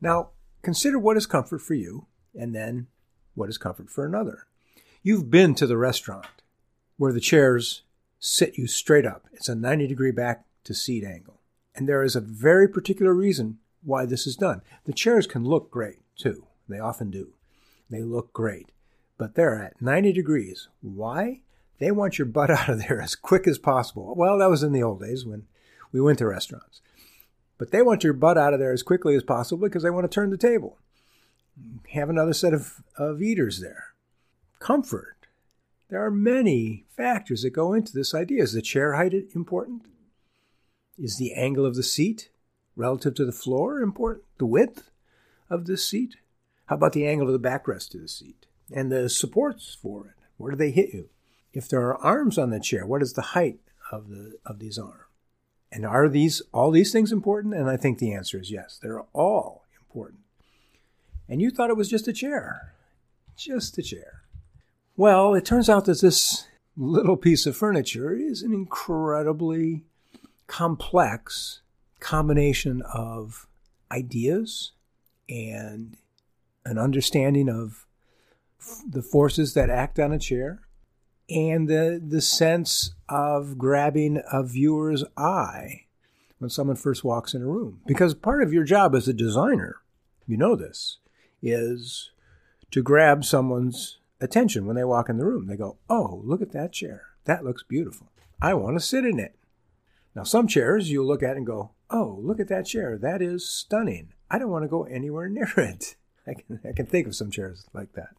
now, 0.00 0.30
consider 0.62 0.98
what 0.98 1.16
is 1.16 1.26
comfort 1.26 1.60
for 1.60 1.74
you 1.74 2.06
and 2.34 2.54
then 2.54 2.86
what 3.34 3.48
is 3.48 3.58
comfort 3.58 3.90
for 3.90 4.04
another. 4.04 4.46
You've 5.02 5.30
been 5.30 5.54
to 5.56 5.66
the 5.66 5.76
restaurant 5.76 6.26
where 6.96 7.12
the 7.12 7.20
chairs 7.20 7.82
sit 8.18 8.58
you 8.58 8.66
straight 8.66 9.06
up. 9.06 9.26
It's 9.32 9.48
a 9.48 9.54
90 9.54 9.86
degree 9.86 10.10
back 10.10 10.44
to 10.64 10.74
seat 10.74 11.04
angle. 11.04 11.40
And 11.74 11.88
there 11.88 12.02
is 12.02 12.16
a 12.16 12.20
very 12.20 12.68
particular 12.68 13.14
reason 13.14 13.58
why 13.82 14.04
this 14.04 14.26
is 14.26 14.36
done. 14.36 14.62
The 14.84 14.92
chairs 14.92 15.26
can 15.26 15.44
look 15.44 15.70
great 15.70 16.00
too. 16.16 16.46
They 16.68 16.80
often 16.80 17.10
do. 17.10 17.34
They 17.88 18.02
look 18.02 18.32
great. 18.32 18.72
But 19.16 19.34
they're 19.34 19.54
at 19.54 19.80
90 19.80 20.12
degrees. 20.12 20.68
Why? 20.80 21.40
They 21.78 21.90
want 21.92 22.18
your 22.18 22.26
butt 22.26 22.50
out 22.50 22.68
of 22.68 22.80
there 22.80 23.00
as 23.00 23.14
quick 23.14 23.46
as 23.46 23.58
possible. 23.58 24.14
Well, 24.16 24.38
that 24.38 24.50
was 24.50 24.62
in 24.62 24.72
the 24.72 24.82
old 24.82 25.00
days 25.00 25.24
when 25.24 25.46
we 25.92 26.00
went 26.00 26.18
to 26.18 26.26
restaurants. 26.26 26.82
But 27.58 27.72
they 27.72 27.82
want 27.82 28.04
your 28.04 28.12
butt 28.12 28.38
out 28.38 28.54
of 28.54 28.60
there 28.60 28.72
as 28.72 28.84
quickly 28.84 29.16
as 29.16 29.24
possible 29.24 29.66
because 29.66 29.82
they 29.82 29.90
want 29.90 30.04
to 30.04 30.14
turn 30.14 30.30
the 30.30 30.38
table. 30.38 30.78
Have 31.90 32.08
another 32.08 32.32
set 32.32 32.54
of, 32.54 32.82
of 32.96 33.20
eaters 33.20 33.60
there. 33.60 33.88
Comfort. 34.60 35.26
There 35.90 36.04
are 36.04 36.10
many 36.10 36.84
factors 36.96 37.42
that 37.42 37.50
go 37.50 37.72
into 37.72 37.92
this 37.92 38.14
idea. 38.14 38.42
Is 38.42 38.52
the 38.52 38.62
chair 38.62 38.94
height 38.94 39.12
important? 39.34 39.86
Is 40.96 41.16
the 41.16 41.32
angle 41.34 41.66
of 41.66 41.74
the 41.74 41.82
seat 41.82 42.30
relative 42.76 43.14
to 43.16 43.24
the 43.24 43.32
floor 43.32 43.80
important? 43.80 44.24
The 44.38 44.46
width 44.46 44.90
of 45.50 45.66
the 45.66 45.76
seat? 45.76 46.16
How 46.66 46.76
about 46.76 46.92
the 46.92 47.06
angle 47.06 47.26
of 47.26 47.40
the 47.40 47.48
backrest 47.48 47.94
of 47.94 48.02
the 48.02 48.08
seat 48.08 48.46
and 48.72 48.92
the 48.92 49.08
supports 49.08 49.76
for 49.80 50.08
it? 50.08 50.24
Where 50.36 50.52
do 50.52 50.56
they 50.58 50.70
hit 50.70 50.92
you? 50.92 51.08
If 51.52 51.68
there 51.68 51.80
are 51.80 51.96
arms 51.96 52.38
on 52.38 52.50
the 52.50 52.60
chair, 52.60 52.86
what 52.86 53.02
is 53.02 53.14
the 53.14 53.22
height 53.22 53.60
of 53.90 54.10
the 54.10 54.38
of 54.44 54.58
these 54.58 54.78
arms? 54.78 55.07
And 55.70 55.84
are 55.84 56.08
these 56.08 56.40
all 56.52 56.70
these 56.70 56.92
things 56.92 57.12
important? 57.12 57.54
And 57.54 57.68
I 57.68 57.76
think 57.76 57.98
the 57.98 58.12
answer 58.12 58.40
is 58.40 58.50
yes. 58.50 58.78
They're 58.80 59.02
all 59.12 59.64
important. 59.80 60.20
And 61.28 61.42
you 61.42 61.50
thought 61.50 61.70
it 61.70 61.76
was 61.76 61.90
just 61.90 62.08
a 62.08 62.12
chair. 62.12 62.72
Just 63.36 63.76
a 63.78 63.82
chair. 63.82 64.22
Well, 64.96 65.34
it 65.34 65.44
turns 65.44 65.68
out 65.68 65.84
that 65.84 66.00
this 66.00 66.46
little 66.76 67.16
piece 67.16 67.44
of 67.46 67.56
furniture 67.56 68.14
is 68.14 68.42
an 68.42 68.52
incredibly 68.52 69.84
complex 70.46 71.60
combination 72.00 72.82
of 72.82 73.46
ideas 73.92 74.72
and 75.28 75.96
an 76.64 76.78
understanding 76.78 77.48
of 77.48 77.86
the 78.88 79.02
forces 79.02 79.54
that 79.54 79.70
act 79.70 79.98
on 79.98 80.12
a 80.12 80.18
chair 80.18 80.67
and 81.30 81.68
the 81.68 82.02
the 82.06 82.20
sense 82.20 82.94
of 83.08 83.58
grabbing 83.58 84.22
a 84.32 84.42
viewer's 84.42 85.04
eye 85.16 85.84
when 86.38 86.50
someone 86.50 86.76
first 86.76 87.04
walks 87.04 87.34
in 87.34 87.42
a 87.42 87.46
room. 87.46 87.80
Because 87.86 88.14
part 88.14 88.42
of 88.42 88.52
your 88.52 88.64
job 88.64 88.94
as 88.94 89.08
a 89.08 89.12
designer 89.12 89.82
you 90.28 90.36
know 90.36 90.54
this 90.54 90.98
is 91.42 92.10
to 92.70 92.82
grab 92.82 93.24
someone's 93.24 93.98
attention 94.20 94.66
when 94.66 94.76
they 94.76 94.84
walk 94.84 95.08
in 95.08 95.16
the 95.16 95.24
room. 95.24 95.46
They 95.46 95.56
go 95.56 95.78
oh 95.88 96.20
look 96.22 96.42
at 96.42 96.52
that 96.52 96.72
chair. 96.72 97.06
That 97.24 97.44
looks 97.44 97.62
beautiful. 97.62 98.12
I 98.40 98.54
want 98.54 98.76
to 98.78 98.84
sit 98.84 99.04
in 99.04 99.18
it. 99.18 99.34
Now 100.14 100.22
some 100.22 100.46
chairs 100.46 100.90
you'll 100.90 101.06
look 101.06 101.22
at 101.22 101.36
and 101.36 101.46
go 101.46 101.70
oh 101.90 102.20
look 102.22 102.38
at 102.38 102.48
that 102.48 102.66
chair. 102.66 102.98
That 102.98 103.22
is 103.22 103.48
stunning. 103.48 104.12
I 104.30 104.38
don't 104.38 104.50
want 104.50 104.64
to 104.64 104.68
go 104.68 104.84
anywhere 104.84 105.28
near 105.30 105.52
it. 105.56 105.96
I 106.26 106.34
can, 106.34 106.60
I 106.68 106.72
can 106.72 106.84
think 106.84 107.06
of 107.06 107.16
some 107.16 107.30
chairs 107.30 107.66
like 107.72 107.94
that. 107.94 108.10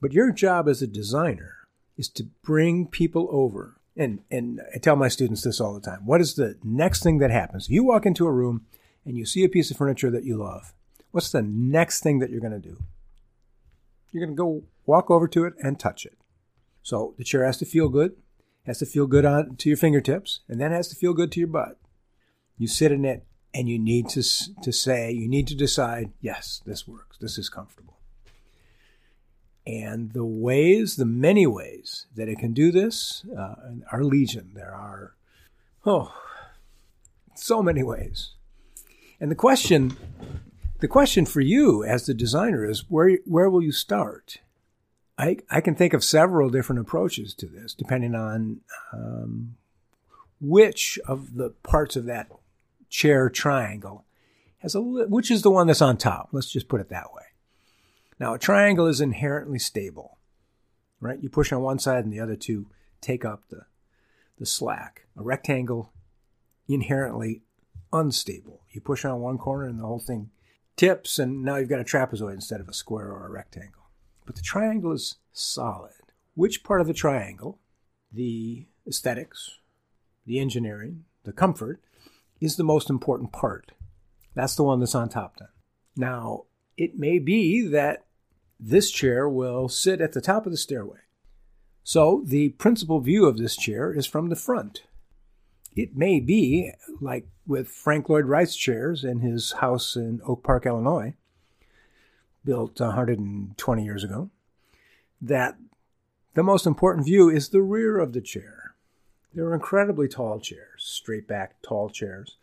But 0.00 0.12
your 0.12 0.32
job 0.32 0.66
as 0.66 0.80
a 0.80 0.86
designer 0.86 1.56
is 1.98 2.08
to 2.10 2.24
bring 2.42 2.86
people 2.86 3.28
over. 3.30 3.74
And, 3.96 4.20
and 4.30 4.62
I 4.74 4.78
tell 4.78 4.96
my 4.96 5.08
students 5.08 5.42
this 5.42 5.60
all 5.60 5.74
the 5.74 5.80
time. 5.80 6.06
What 6.06 6.20
is 6.20 6.34
the 6.34 6.56
next 6.62 7.02
thing 7.02 7.18
that 7.18 7.32
happens? 7.32 7.66
If 7.66 7.72
you 7.72 7.84
walk 7.84 8.06
into 8.06 8.26
a 8.26 8.32
room 8.32 8.64
and 9.04 9.18
you 9.18 9.26
see 9.26 9.44
a 9.44 9.48
piece 9.48 9.70
of 9.70 9.76
furniture 9.76 10.10
that 10.10 10.24
you 10.24 10.36
love, 10.36 10.72
what's 11.10 11.32
the 11.32 11.42
next 11.42 12.00
thing 12.02 12.20
that 12.20 12.30
you're 12.30 12.40
going 12.40 12.52
to 12.52 12.60
do? 12.60 12.78
You're 14.12 14.24
going 14.24 14.36
to 14.36 14.40
go 14.40 14.62
walk 14.86 15.10
over 15.10 15.26
to 15.28 15.44
it 15.44 15.54
and 15.62 15.78
touch 15.78 16.06
it. 16.06 16.16
So 16.82 17.14
the 17.18 17.24
chair 17.24 17.44
has 17.44 17.58
to 17.58 17.66
feel 17.66 17.88
good, 17.88 18.12
has 18.64 18.78
to 18.78 18.86
feel 18.86 19.06
good 19.06 19.24
on 19.24 19.56
to 19.56 19.68
your 19.68 19.76
fingertips, 19.76 20.40
and 20.48 20.60
then 20.60 20.70
has 20.70 20.88
to 20.88 20.96
feel 20.96 21.12
good 21.12 21.32
to 21.32 21.40
your 21.40 21.48
butt. 21.48 21.78
You 22.56 22.68
sit 22.68 22.92
in 22.92 23.04
it 23.04 23.26
and 23.52 23.68
you 23.68 23.78
need 23.78 24.08
to, 24.10 24.22
to 24.62 24.72
say, 24.72 25.10
you 25.10 25.28
need 25.28 25.48
to 25.48 25.56
decide, 25.56 26.12
yes, 26.20 26.62
this 26.64 26.86
works, 26.86 27.18
this 27.18 27.36
is 27.36 27.48
comfortable. 27.48 27.97
And 29.68 30.12
the 30.12 30.24
ways, 30.24 30.96
the 30.96 31.04
many 31.04 31.46
ways 31.46 32.06
that 32.16 32.26
it 32.26 32.38
can 32.38 32.54
do 32.54 32.72
this 32.72 33.26
uh, 33.38 33.54
are 33.92 34.02
legion. 34.02 34.52
There 34.54 34.74
are, 34.74 35.14
oh, 35.84 36.14
so 37.34 37.62
many 37.62 37.82
ways. 37.82 38.30
And 39.20 39.30
the 39.30 39.34
question, 39.36 39.94
the 40.80 40.88
question 40.88 41.26
for 41.26 41.42
you 41.42 41.84
as 41.84 42.06
the 42.06 42.14
designer 42.14 42.64
is 42.64 42.88
where, 42.88 43.18
where 43.26 43.50
will 43.50 43.62
you 43.62 43.72
start? 43.72 44.38
I, 45.18 45.36
I 45.50 45.60
can 45.60 45.74
think 45.74 45.92
of 45.92 46.02
several 46.02 46.48
different 46.48 46.80
approaches 46.80 47.34
to 47.34 47.46
this, 47.46 47.74
depending 47.74 48.14
on 48.14 48.62
um, 48.94 49.56
which 50.40 50.98
of 51.06 51.34
the 51.34 51.50
parts 51.62 51.94
of 51.94 52.06
that 52.06 52.28
chair 52.88 53.28
triangle 53.28 54.06
has 54.60 54.74
a, 54.74 54.80
which 54.80 55.30
is 55.30 55.42
the 55.42 55.50
one 55.50 55.66
that's 55.66 55.82
on 55.82 55.98
top. 55.98 56.30
Let's 56.32 56.50
just 56.50 56.68
put 56.68 56.80
it 56.80 56.88
that 56.88 57.12
way. 57.12 57.24
Now, 58.20 58.34
a 58.34 58.38
triangle 58.38 58.86
is 58.86 59.00
inherently 59.00 59.58
stable, 59.58 60.18
right? 61.00 61.22
You 61.22 61.28
push 61.28 61.52
on 61.52 61.62
one 61.62 61.78
side 61.78 62.04
and 62.04 62.12
the 62.12 62.20
other 62.20 62.36
two 62.36 62.66
take 63.00 63.24
up 63.24 63.44
the, 63.48 63.62
the 64.38 64.46
slack. 64.46 65.06
A 65.16 65.22
rectangle, 65.22 65.92
inherently 66.68 67.42
unstable. 67.92 68.62
You 68.70 68.80
push 68.80 69.04
on 69.04 69.20
one 69.20 69.38
corner 69.38 69.66
and 69.66 69.78
the 69.78 69.86
whole 69.86 70.00
thing 70.00 70.30
tips, 70.76 71.18
and 71.18 71.42
now 71.42 71.56
you've 71.56 71.68
got 71.68 71.80
a 71.80 71.84
trapezoid 71.84 72.34
instead 72.34 72.60
of 72.60 72.68
a 72.68 72.74
square 72.74 73.06
or 73.06 73.26
a 73.26 73.30
rectangle. 73.30 73.82
But 74.26 74.36
the 74.36 74.42
triangle 74.42 74.92
is 74.92 75.16
solid. 75.32 75.92
Which 76.34 76.62
part 76.62 76.80
of 76.80 76.86
the 76.86 76.94
triangle, 76.94 77.58
the 78.12 78.66
aesthetics, 78.86 79.58
the 80.26 80.38
engineering, 80.38 81.04
the 81.24 81.32
comfort, 81.32 81.80
is 82.40 82.56
the 82.56 82.64
most 82.64 82.90
important 82.90 83.32
part? 83.32 83.72
That's 84.34 84.54
the 84.54 84.62
one 84.62 84.78
that's 84.78 84.94
on 84.94 85.08
top 85.08 85.36
then. 85.38 85.48
Now, 85.96 86.44
it 86.76 86.96
may 86.96 87.18
be 87.18 87.66
that 87.68 88.04
this 88.58 88.90
chair 88.90 89.28
will 89.28 89.68
sit 89.68 90.00
at 90.00 90.12
the 90.12 90.20
top 90.20 90.46
of 90.46 90.52
the 90.52 90.58
stairway. 90.58 90.98
So 91.84 92.22
the 92.26 92.50
principal 92.50 93.00
view 93.00 93.26
of 93.26 93.38
this 93.38 93.56
chair 93.56 93.92
is 93.92 94.06
from 94.06 94.28
the 94.28 94.36
front. 94.36 94.82
It 95.74 95.96
may 95.96 96.20
be, 96.20 96.72
like 97.00 97.28
with 97.46 97.68
Frank 97.68 98.08
Lloyd 98.08 98.26
Wright's 98.26 98.56
chairs 98.56 99.04
in 99.04 99.20
his 99.20 99.52
house 99.52 99.96
in 99.96 100.20
Oak 100.26 100.42
Park, 100.42 100.66
Illinois, 100.66 101.14
built 102.44 102.80
120 102.80 103.84
years 103.84 104.04
ago, 104.04 104.30
that 105.20 105.56
the 106.34 106.42
most 106.42 106.66
important 106.66 107.06
view 107.06 107.30
is 107.30 107.48
the 107.48 107.62
rear 107.62 107.98
of 107.98 108.12
the 108.12 108.20
chair. 108.20 108.74
They're 109.32 109.54
incredibly 109.54 110.08
tall 110.08 110.40
chairs, 110.40 110.82
straight 110.84 111.28
back, 111.28 111.62
tall 111.62 111.90
chairs. 111.90 112.36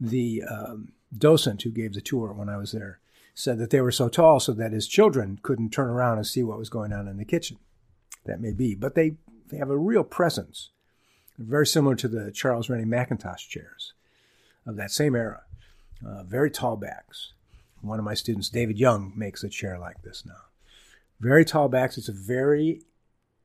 The 0.00 0.42
um, 0.42 0.92
docent 1.16 1.62
who 1.62 1.70
gave 1.70 1.94
the 1.94 2.00
tour 2.00 2.32
when 2.32 2.48
I 2.48 2.56
was 2.56 2.72
there 2.72 2.98
said 3.34 3.58
that 3.58 3.70
they 3.70 3.80
were 3.80 3.92
so 3.92 4.08
tall 4.08 4.40
so 4.40 4.52
that 4.52 4.72
his 4.72 4.86
children 4.86 5.38
couldn't 5.42 5.70
turn 5.70 5.88
around 5.88 6.18
and 6.18 6.26
see 6.26 6.42
what 6.42 6.58
was 6.58 6.68
going 6.68 6.92
on 6.92 7.08
in 7.08 7.16
the 7.16 7.24
kitchen. 7.24 7.58
That 8.26 8.40
may 8.40 8.52
be, 8.52 8.74
but 8.74 8.94
they, 8.94 9.16
they 9.48 9.56
have 9.56 9.70
a 9.70 9.78
real 9.78 10.04
presence, 10.04 10.70
very 11.38 11.66
similar 11.66 11.94
to 11.96 12.08
the 12.08 12.30
Charles 12.30 12.68
Rennie 12.68 12.84
Mackintosh 12.84 13.48
chairs 13.48 13.94
of 14.66 14.76
that 14.76 14.90
same 14.90 15.16
era. 15.16 15.42
Uh, 16.06 16.22
very 16.24 16.50
tall 16.50 16.76
backs. 16.76 17.32
One 17.82 17.98
of 17.98 18.04
my 18.04 18.14
students, 18.14 18.50
David 18.50 18.78
Young, 18.78 19.12
makes 19.16 19.42
a 19.42 19.48
chair 19.48 19.78
like 19.78 20.02
this 20.02 20.24
now. 20.26 20.44
Very 21.18 21.44
tall 21.44 21.68
backs. 21.68 21.96
It's 21.96 22.08
a 22.08 22.12
very 22.12 22.82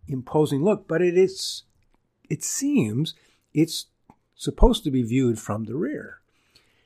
imposing 0.08 0.64
look, 0.64 0.88
but 0.88 1.02
it 1.02 1.18
is, 1.18 1.64
it 2.30 2.44
seems, 2.44 3.14
it's 3.54 3.88
supposed 4.36 4.84
to 4.84 4.92
be 4.92 5.04
viewed 5.04 5.40
from 5.40 5.66
the 5.66 5.76
rear. 5.76 6.20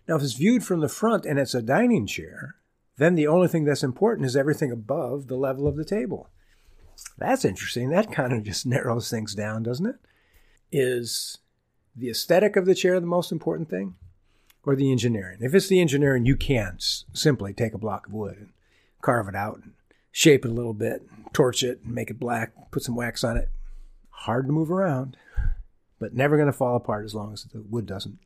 Now, 0.08 0.16
if 0.16 0.24
it's 0.24 0.34
viewed 0.34 0.64
from 0.64 0.80
the 0.80 0.90
front 0.90 1.26
and 1.26 1.38
it's 1.40 1.54
a 1.54 1.62
dining 1.62 2.08
chair, 2.08 2.56
then 3.00 3.16
the 3.16 3.28
only 3.28 3.48
thing 3.48 3.64
that's 3.64 3.84
important 3.84 4.26
is 4.26 4.36
everything 4.36 4.72
above 4.72 5.28
the 5.28 5.38
level 5.38 5.68
of 5.68 5.78
the 5.78 5.86
table. 5.86 6.30
That's 7.18 7.46
interesting. 7.46 7.90
That 7.90 8.12
kind 8.12 8.34
of 8.34 8.44
just 8.44 8.66
narrows 8.66 9.10
things 9.10 9.34
down, 9.34 9.64
doesn't 9.64 9.86
it? 9.86 9.96
Is 10.72 11.40
the 11.96 12.10
aesthetic 12.10 12.56
of 12.56 12.66
the 12.66 12.76
chair 12.76 13.00
the 13.00 13.08
most 13.08 13.32
important 13.32 13.70
thing 13.70 13.96
or 14.64 14.76
the 14.76 14.92
engineering? 14.92 15.40
If 15.42 15.56
it's 15.56 15.68
the 15.68 15.82
engineering, 15.82 16.26
you 16.26 16.36
can't 16.36 16.84
simply 17.14 17.54
take 17.54 17.74
a 17.74 17.80
block 17.80 18.08
of 18.08 18.14
wood 18.14 18.38
and 18.38 18.50
carve 19.02 19.28
it 19.28 19.36
out 19.36 19.62
and 19.64 19.72
shape 20.12 20.46
it 20.46 20.52
a 20.52 20.54
little 20.54 20.74
bit, 20.74 21.02
torch 21.34 21.64
it, 21.64 21.80
and 21.84 21.96
make 21.96 22.10
it 22.10 22.20
black, 22.20 22.52
put 22.72 22.84
some 22.84 22.96
wax 22.96 23.24
on 23.24 23.38
it. 23.38 23.50
Hard 24.10 24.48
to 24.48 24.52
move 24.52 24.70
around, 24.70 25.16
but 26.00 26.14
never 26.14 26.36
going 26.36 26.48
to 26.48 26.54
fall 26.54 26.76
apart 26.76 27.06
as 27.06 27.16
long 27.16 27.32
as 27.32 27.44
the 27.46 27.62
wood 27.62 27.86
doesn't 27.86 28.20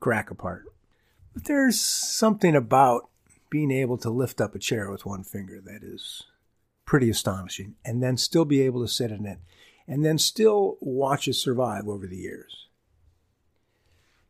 crack 0.00 0.30
apart. 0.30 0.64
But 1.34 1.44
there's 1.44 1.78
something 1.78 2.56
about 2.56 3.10
being 3.50 3.70
able 3.70 3.98
to 3.98 4.10
lift 4.10 4.40
up 4.40 4.54
a 4.54 4.58
chair 4.58 4.90
with 4.90 5.06
one 5.06 5.24
finger 5.24 5.60
that 5.60 5.82
is 5.82 6.24
pretty 6.84 7.10
astonishing 7.10 7.74
and 7.84 8.02
then 8.02 8.16
still 8.16 8.44
be 8.44 8.62
able 8.62 8.80
to 8.80 8.88
sit 8.88 9.10
in 9.10 9.26
it 9.26 9.38
and 9.86 10.04
then 10.04 10.18
still 10.18 10.76
watch 10.80 11.28
it 11.28 11.34
survive 11.34 11.88
over 11.88 12.06
the 12.06 12.16
years. 12.16 12.66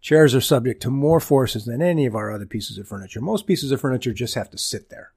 Chairs 0.01 0.35
are 0.35 0.41
subject 0.41 0.81
to 0.83 0.91
more 0.91 1.21
forces 1.21 1.65
than 1.65 1.83
any 1.83 2.07
of 2.07 2.15
our 2.15 2.31
other 2.31 2.47
pieces 2.47 2.79
of 2.79 2.87
furniture. 2.87 3.21
Most 3.21 3.47
pieces 3.47 3.73
of 3.73 3.81
furniture 3.81 4.13
just 4.13 4.35
have 4.35 4.51
to 4.51 4.59
sit 4.59 4.91
there. 4.91 5.13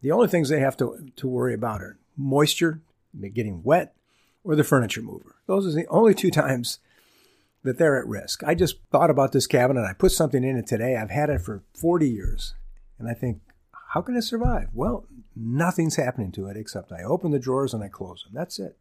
The 0.00 0.10
only 0.10 0.28
things 0.28 0.48
they 0.48 0.60
have 0.60 0.76
to, 0.78 1.10
to 1.16 1.28
worry 1.28 1.54
about 1.54 1.82
are 1.82 1.98
moisture, 2.16 2.80
getting 3.34 3.62
wet, 3.62 3.94
or 4.44 4.56
the 4.56 4.64
furniture 4.64 5.02
mover. 5.02 5.36
Those 5.46 5.66
are 5.66 5.76
the 5.76 5.86
only 5.88 6.14
two 6.14 6.30
times 6.30 6.78
that 7.62 7.78
they're 7.78 7.98
at 7.98 8.06
risk. 8.06 8.42
I 8.44 8.54
just 8.54 8.76
thought 8.90 9.10
about 9.10 9.32
this 9.32 9.46
cabinet. 9.46 9.84
I 9.84 9.92
put 9.92 10.12
something 10.12 10.44
in 10.44 10.56
it 10.56 10.66
today. 10.66 10.96
I've 10.96 11.10
had 11.10 11.28
it 11.28 11.42
for 11.42 11.62
40 11.74 12.08
years. 12.08 12.54
And 12.98 13.08
I 13.08 13.14
think, 13.14 13.40
how 13.92 14.02
can 14.02 14.16
it 14.16 14.22
survive? 14.22 14.68
Well, 14.72 15.06
nothing's 15.34 15.96
happening 15.96 16.32
to 16.32 16.46
it 16.46 16.56
except 16.56 16.92
I 16.92 17.02
open 17.02 17.30
the 17.30 17.38
drawers 17.38 17.74
and 17.74 17.82
I 17.82 17.88
close 17.88 18.24
them. 18.24 18.32
That's 18.34 18.58
it. 18.58 18.76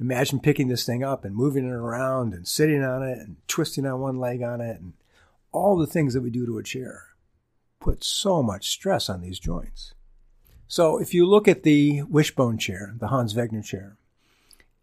Imagine 0.00 0.40
picking 0.40 0.68
this 0.68 0.84
thing 0.84 1.04
up 1.04 1.24
and 1.24 1.34
moving 1.34 1.64
it 1.64 1.72
around 1.72 2.34
and 2.34 2.46
sitting 2.46 2.82
on 2.82 3.02
it 3.02 3.18
and 3.18 3.36
twisting 3.46 3.86
on 3.86 4.00
one 4.00 4.18
leg 4.18 4.42
on 4.42 4.60
it 4.60 4.80
and 4.80 4.94
all 5.52 5.76
the 5.76 5.86
things 5.86 6.14
that 6.14 6.22
we 6.22 6.30
do 6.30 6.46
to 6.46 6.58
a 6.58 6.62
chair 6.62 7.04
put 7.78 8.02
so 8.02 8.42
much 8.42 8.70
stress 8.70 9.08
on 9.08 9.20
these 9.20 9.38
joints. 9.38 9.94
So 10.66 10.98
if 10.98 11.12
you 11.12 11.26
look 11.26 11.46
at 11.46 11.64
the 11.64 12.02
wishbone 12.02 12.58
chair, 12.58 12.94
the 12.98 13.08
Hans 13.08 13.34
Wegner 13.34 13.64
chair, 13.64 13.96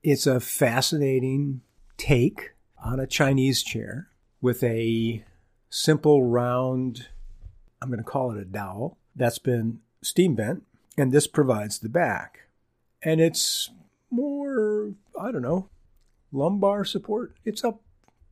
it's 0.03 0.27
a 0.27 0.39
fascinating 0.39 1.61
take 1.97 2.51
on 2.83 2.99
a 2.99 3.07
Chinese 3.07 3.63
chair 3.63 4.09
with 4.41 4.63
a 4.63 5.25
simple 5.69 6.23
round, 6.25 7.07
I'm 7.81 7.89
going 7.89 7.99
to 7.99 8.03
call 8.03 8.31
it 8.31 8.41
a 8.41 8.45
dowel, 8.45 8.97
that's 9.15 9.39
been 9.39 9.79
steam 10.01 10.35
bent, 10.35 10.63
and 10.97 11.11
this 11.11 11.27
provides 11.27 11.79
the 11.79 11.89
back. 11.89 12.47
And 13.01 13.21
it's 13.21 13.69
more, 14.11 14.93
I 15.19 15.31
don't 15.31 15.41
know, 15.41 15.69
lumbar 16.31 16.83
support. 16.85 17.35
It's 17.45 17.63
up 17.63 17.81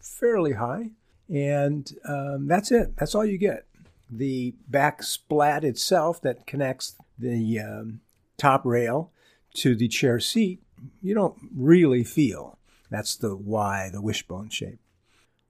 fairly 0.01 0.53
high, 0.53 0.91
and 1.29 1.89
um, 2.07 2.47
that's 2.47 2.71
it. 2.71 2.97
That's 2.97 3.15
all 3.15 3.25
you 3.25 3.37
get. 3.37 3.65
The 4.09 4.55
back 4.67 5.03
splat 5.03 5.63
itself 5.63 6.21
that 6.21 6.47
connects 6.47 6.95
the 7.17 7.59
um, 7.59 8.01
top 8.37 8.65
rail 8.65 9.11
to 9.55 9.75
the 9.75 9.87
chair 9.87 10.19
seat, 10.19 10.61
you 11.01 11.13
don't 11.13 11.35
really 11.55 12.03
feel. 12.03 12.57
That's 12.89 13.15
the 13.15 13.35
Y, 13.35 13.89
the 13.91 14.01
wishbone 14.01 14.49
shape. 14.49 14.79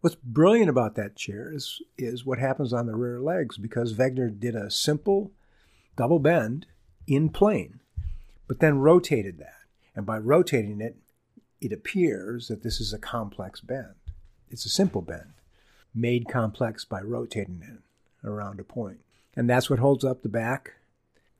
What's 0.01 0.15
brilliant 0.15 0.69
about 0.69 0.95
that 0.95 1.15
chair 1.15 1.51
is, 1.51 1.81
is 1.97 2.25
what 2.25 2.37
happens 2.37 2.71
on 2.71 2.85
the 2.85 2.95
rear 2.95 3.19
legs 3.19 3.57
because 3.57 3.95
Wegner 3.95 4.29
did 4.29 4.55
a 4.55 4.69
simple 4.69 5.31
double 5.95 6.19
bend 6.19 6.67
in 7.07 7.29
plane, 7.29 7.79
but 8.47 8.59
then 8.59 8.79
rotated 8.79 9.39
that. 9.39 9.53
And 9.95 10.05
by 10.05 10.19
rotating 10.19 10.81
it, 10.81 10.97
it 11.59 11.71
appears 11.71 12.47
that 12.47 12.61
this 12.61 12.79
is 12.79 12.93
a 12.93 12.99
complex 12.99 13.59
bend. 13.61 13.95
It's 14.49 14.65
a 14.65 14.69
simple 14.69 15.01
bend, 15.01 15.33
made 15.93 16.29
complex 16.29 16.85
by 16.85 17.01
rotating 17.01 17.63
it 17.67 18.27
around 18.27 18.59
a 18.59 18.63
point. 18.63 18.99
And 19.35 19.49
that's 19.49 19.69
what 19.69 19.79
holds 19.79 20.05
up 20.05 20.21
the 20.21 20.29
back. 20.29 20.73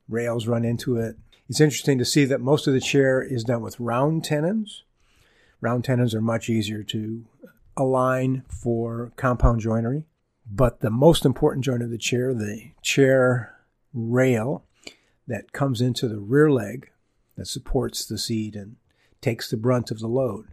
Rails 0.08 0.46
run 0.46 0.64
into 0.64 0.96
it. 0.96 1.16
It's 1.48 1.60
interesting 1.60 1.98
to 1.98 2.04
see 2.04 2.24
that 2.24 2.40
most 2.40 2.66
of 2.66 2.74
the 2.74 2.80
chair 2.80 3.22
is 3.22 3.44
done 3.44 3.62
with 3.62 3.78
round 3.78 4.24
tenons. 4.24 4.82
Round 5.60 5.84
tenons 5.84 6.14
are 6.14 6.20
much 6.20 6.48
easier 6.48 6.82
to 6.84 7.24
uh, 7.44 7.48
align 7.78 8.42
for 8.48 9.12
compound 9.16 9.60
joinery. 9.60 10.04
But 10.50 10.80
the 10.80 10.90
most 10.90 11.24
important 11.24 11.64
joint 11.64 11.82
of 11.82 11.90
the 11.90 11.98
chair, 11.98 12.34
the 12.34 12.72
chair 12.82 13.54
rail 13.92 14.64
that 15.26 15.52
comes 15.52 15.80
into 15.80 16.08
the 16.08 16.18
rear 16.18 16.50
leg 16.50 16.90
that 17.36 17.46
supports 17.46 18.04
the 18.04 18.18
seat 18.18 18.56
and 18.56 18.76
takes 19.20 19.50
the 19.50 19.56
brunt 19.56 19.90
of 19.90 20.00
the 20.00 20.08
load, 20.08 20.48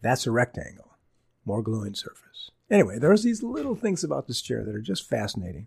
that's 0.00 0.26
a 0.26 0.30
rectangle, 0.30 0.96
more 1.44 1.62
gluing 1.62 1.94
surface. 1.94 2.50
Anyway, 2.70 2.98
there's 2.98 3.22
these 3.22 3.42
little 3.42 3.74
things 3.74 4.02
about 4.02 4.26
this 4.26 4.40
chair 4.40 4.64
that 4.64 4.74
are 4.74 4.80
just 4.80 5.08
fascinating. 5.08 5.66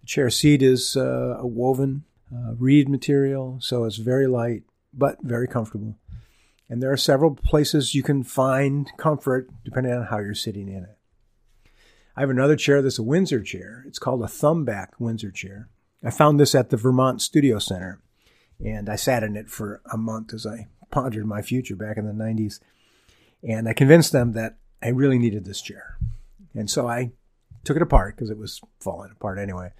The 0.00 0.06
chair 0.06 0.30
seat 0.30 0.62
is 0.62 0.96
uh, 0.96 1.36
a 1.38 1.46
woven 1.46 2.04
uh, 2.32 2.54
reed 2.54 2.88
material, 2.88 3.58
so 3.60 3.84
it's 3.84 3.96
very 3.96 4.26
light 4.26 4.62
but 4.92 5.18
very 5.22 5.46
comfortable. 5.46 5.96
And 6.70 6.80
there 6.80 6.92
are 6.92 6.96
several 6.96 7.34
places 7.34 7.96
you 7.96 8.04
can 8.04 8.22
find 8.22 8.88
comfort 8.96 9.50
depending 9.64 9.92
on 9.92 10.04
how 10.04 10.18
you're 10.20 10.34
sitting 10.34 10.68
in 10.68 10.84
it. 10.84 10.96
I 12.16 12.20
have 12.20 12.30
another 12.30 12.54
chair 12.54 12.80
that's 12.80 12.98
a 12.98 13.02
Windsor 13.02 13.42
chair. 13.42 13.84
It's 13.88 13.98
called 13.98 14.22
a 14.22 14.26
thumbback 14.26 14.90
Windsor 15.00 15.32
chair. 15.32 15.68
I 16.04 16.10
found 16.10 16.38
this 16.38 16.54
at 16.54 16.70
the 16.70 16.76
Vermont 16.76 17.20
Studio 17.20 17.58
Center, 17.58 18.00
and 18.64 18.88
I 18.88 18.96
sat 18.96 19.24
in 19.24 19.36
it 19.36 19.50
for 19.50 19.82
a 19.92 19.98
month 19.98 20.32
as 20.32 20.46
I 20.46 20.68
pondered 20.90 21.26
my 21.26 21.42
future 21.42 21.74
back 21.76 21.96
in 21.96 22.06
the 22.06 22.12
90s. 22.12 22.60
And 23.42 23.68
I 23.68 23.72
convinced 23.72 24.12
them 24.12 24.32
that 24.32 24.56
I 24.82 24.88
really 24.88 25.18
needed 25.18 25.44
this 25.44 25.60
chair. 25.60 25.98
And 26.54 26.70
so 26.70 26.88
I 26.88 27.12
took 27.64 27.76
it 27.76 27.82
apart 27.82 28.14
because 28.14 28.30
it 28.30 28.38
was 28.38 28.60
falling 28.78 29.10
apart 29.10 29.38
anyway 29.38 29.72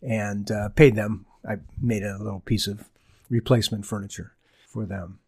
and 0.00 0.50
uh, 0.50 0.68
paid 0.70 0.94
them. 0.94 1.26
I 1.48 1.56
made 1.80 2.04
a 2.04 2.18
little 2.18 2.40
piece 2.40 2.66
of 2.66 2.88
replacement 3.28 3.84
furniture 3.84 4.32
for 4.68 4.86
them. 4.86 5.18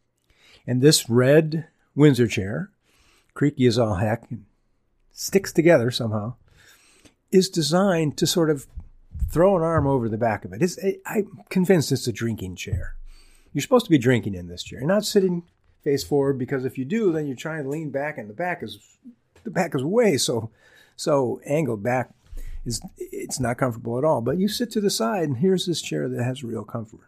And 0.66 0.80
this 0.80 1.08
red 1.08 1.66
Windsor 1.94 2.28
chair, 2.28 2.70
creaky 3.34 3.66
as 3.66 3.78
all 3.78 3.94
heck, 3.94 4.28
sticks 5.12 5.52
together 5.52 5.90
somehow, 5.90 6.34
is 7.30 7.48
designed 7.48 8.16
to 8.18 8.26
sort 8.26 8.50
of 8.50 8.66
throw 9.30 9.56
an 9.56 9.62
arm 9.62 9.86
over 9.86 10.08
the 10.08 10.16
back 10.16 10.44
of 10.44 10.52
it. 10.52 10.62
It's, 10.62 10.78
I'm 11.06 11.42
convinced 11.48 11.92
it's 11.92 12.06
a 12.06 12.12
drinking 12.12 12.56
chair. 12.56 12.94
You're 13.52 13.62
supposed 13.62 13.86
to 13.86 13.90
be 13.90 13.98
drinking 13.98 14.34
in 14.34 14.48
this 14.48 14.62
chair. 14.62 14.80
Not 14.82 15.04
sitting 15.04 15.42
face 15.82 16.04
forward 16.04 16.38
because 16.38 16.64
if 16.64 16.78
you 16.78 16.84
do, 16.84 17.12
then 17.12 17.26
you're 17.26 17.36
trying 17.36 17.64
to 17.64 17.68
lean 17.68 17.90
back, 17.90 18.18
and 18.18 18.28
the 18.28 18.34
back 18.34 18.62
is 18.62 18.78
the 19.44 19.50
back 19.50 19.74
is 19.74 19.82
way 19.82 20.16
so 20.16 20.50
so 20.96 21.40
angled 21.46 21.82
back 21.82 22.10
is 22.64 22.80
it's 22.96 23.40
not 23.40 23.56
comfortable 23.56 23.98
at 23.98 24.04
all. 24.04 24.20
But 24.20 24.38
you 24.38 24.48
sit 24.48 24.70
to 24.72 24.80
the 24.80 24.90
side, 24.90 25.24
and 25.24 25.38
here's 25.38 25.66
this 25.66 25.80
chair 25.82 26.08
that 26.08 26.22
has 26.22 26.44
real 26.44 26.64
comfort. 26.64 27.00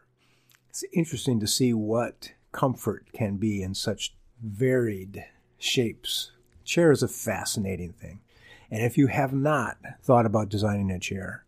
It's 0.68 0.84
interesting 0.92 1.40
to 1.40 1.46
see 1.46 1.74
what 1.74 2.32
comfort 2.52 3.06
can 3.12 3.36
be 3.36 3.62
in 3.62 3.74
such 3.74 4.14
varied 4.42 5.24
shapes. 5.58 6.32
Chair 6.64 6.90
is 6.90 7.02
a 7.02 7.08
fascinating 7.08 7.92
thing. 7.92 8.20
And 8.70 8.82
if 8.82 8.96
you 8.96 9.08
have 9.08 9.32
not 9.32 9.78
thought 10.02 10.26
about 10.26 10.48
designing 10.48 10.90
a 10.90 10.98
chair, 10.98 11.44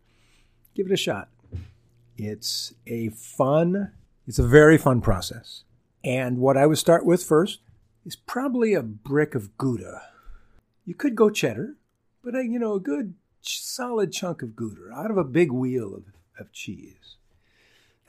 give 0.75 0.87
it 0.87 0.93
a 0.93 0.97
shot. 0.97 1.29
It's 2.17 2.73
a 2.85 3.09
fun, 3.09 3.91
it's 4.27 4.39
a 4.39 4.47
very 4.47 4.77
fun 4.77 5.01
process. 5.01 5.63
And 6.03 6.37
what 6.37 6.57
I 6.57 6.65
would 6.65 6.77
start 6.77 7.05
with 7.05 7.23
first 7.23 7.61
is 8.05 8.15
probably 8.15 8.73
a 8.73 8.83
brick 8.83 9.35
of 9.35 9.57
Gouda. 9.57 10.01
You 10.85 10.95
could 10.95 11.15
go 11.15 11.29
cheddar, 11.29 11.77
but 12.23 12.35
uh, 12.35 12.39
you 12.39 12.59
know, 12.59 12.73
a 12.73 12.79
good 12.79 13.15
solid 13.41 14.11
chunk 14.11 14.41
of 14.41 14.55
Gouda 14.55 14.91
out 14.93 15.09
of 15.09 15.17
a 15.17 15.23
big 15.23 15.51
wheel 15.51 15.95
of, 15.95 16.03
of 16.37 16.51
cheese. 16.51 17.15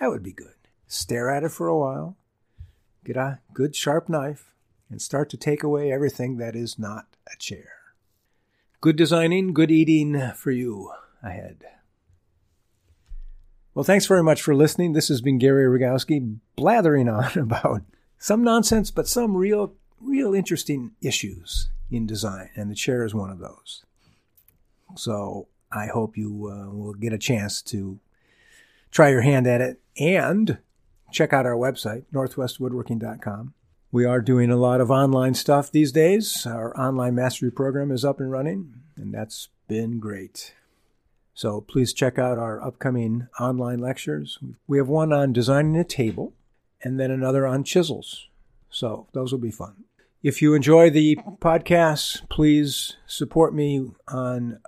That 0.00 0.10
would 0.10 0.22
be 0.22 0.32
good. 0.32 0.54
Stare 0.86 1.30
at 1.30 1.44
it 1.44 1.52
for 1.52 1.68
a 1.68 1.78
while, 1.78 2.16
get 3.04 3.16
a 3.16 3.40
good 3.52 3.76
sharp 3.76 4.08
knife, 4.08 4.52
and 4.90 5.00
start 5.00 5.30
to 5.30 5.36
take 5.36 5.62
away 5.62 5.92
everything 5.92 6.36
that 6.38 6.56
is 6.56 6.78
not 6.78 7.06
a 7.32 7.36
chair. 7.38 7.70
Good 8.80 8.96
designing, 8.96 9.54
good 9.54 9.70
eating 9.70 10.32
for 10.36 10.50
you 10.50 10.92
ahead. 11.22 11.64
Well, 13.74 13.84
thanks 13.84 14.06
very 14.06 14.22
much 14.22 14.40
for 14.40 14.54
listening. 14.54 14.92
This 14.92 15.08
has 15.08 15.20
been 15.20 15.38
Gary 15.38 15.66
Rogowski 15.66 16.38
blathering 16.54 17.08
on 17.08 17.32
about 17.38 17.82
some 18.18 18.44
nonsense, 18.44 18.90
but 18.90 19.08
some 19.08 19.36
real, 19.36 19.74
real 20.00 20.34
interesting 20.34 20.92
issues 21.00 21.70
in 21.90 22.06
design, 22.06 22.50
and 22.54 22.70
the 22.70 22.74
chair 22.74 23.04
is 23.04 23.14
one 23.14 23.30
of 23.30 23.38
those. 23.38 23.84
So 24.96 25.48
I 25.72 25.86
hope 25.86 26.16
you 26.16 26.48
uh, 26.48 26.70
will 26.72 26.94
get 26.94 27.12
a 27.12 27.18
chance 27.18 27.60
to 27.62 27.98
try 28.90 29.10
your 29.10 29.22
hand 29.22 29.46
at 29.46 29.60
it 29.60 29.80
and 29.98 30.58
check 31.14 31.32
out 31.32 31.46
our 31.46 31.56
website, 31.56 32.04
northwestwoodworking.com. 32.12 33.54
We 33.92 34.04
are 34.04 34.20
doing 34.20 34.50
a 34.50 34.56
lot 34.56 34.80
of 34.80 34.90
online 34.90 35.34
stuff 35.34 35.70
these 35.70 35.92
days. 35.92 36.44
Our 36.46 36.76
online 36.76 37.14
mastery 37.14 37.52
program 37.52 37.92
is 37.92 38.04
up 38.04 38.18
and 38.18 38.30
running, 38.30 38.74
and 38.96 39.14
that's 39.14 39.48
been 39.68 40.00
great. 40.00 40.54
So 41.32 41.60
please 41.60 41.92
check 41.92 42.18
out 42.18 42.38
our 42.38 42.62
upcoming 42.62 43.28
online 43.38 43.78
lectures. 43.78 44.38
We 44.66 44.78
have 44.78 44.88
one 44.88 45.12
on 45.12 45.32
designing 45.32 45.76
a 45.76 45.84
table 45.84 46.34
and 46.82 46.98
then 46.98 47.10
another 47.10 47.46
on 47.46 47.64
chisels. 47.64 48.28
So 48.68 49.06
those 49.12 49.32
will 49.32 49.40
be 49.40 49.50
fun. 49.50 49.84
If 50.22 50.42
you 50.42 50.54
enjoy 50.54 50.90
the 50.90 51.16
podcast, 51.40 52.28
please 52.28 52.96
support 53.06 53.54
me 53.54 53.90
on 54.08 54.58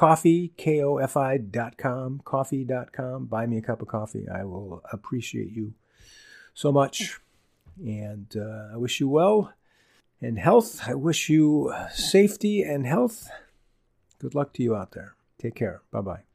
Ko-fi, 0.00 0.50
K-O-F-I 0.56 1.36
dot 1.36 1.76
com, 1.76 2.22
ko-fi 2.24 2.64
dot 2.64 2.90
com. 2.90 3.26
Buy 3.26 3.44
me 3.44 3.58
a 3.58 3.60
cup 3.60 3.82
of 3.82 3.88
coffee. 3.88 4.26
I 4.32 4.44
will 4.44 4.82
appreciate 4.90 5.52
you 5.52 5.74
so 6.54 6.72
much. 6.72 7.20
And 7.84 8.34
uh, 8.34 8.72
I 8.72 8.78
wish 8.78 8.98
you 8.98 9.10
well 9.10 9.52
and 10.22 10.38
health. 10.38 10.80
I 10.88 10.94
wish 10.94 11.28
you 11.28 11.74
safety 11.92 12.62
and 12.62 12.86
health. 12.86 13.28
Good 14.18 14.34
luck 14.34 14.54
to 14.54 14.62
you 14.62 14.74
out 14.74 14.92
there. 14.92 15.16
Take 15.38 15.54
care. 15.54 15.82
Bye 15.90 16.00
bye. 16.00 16.29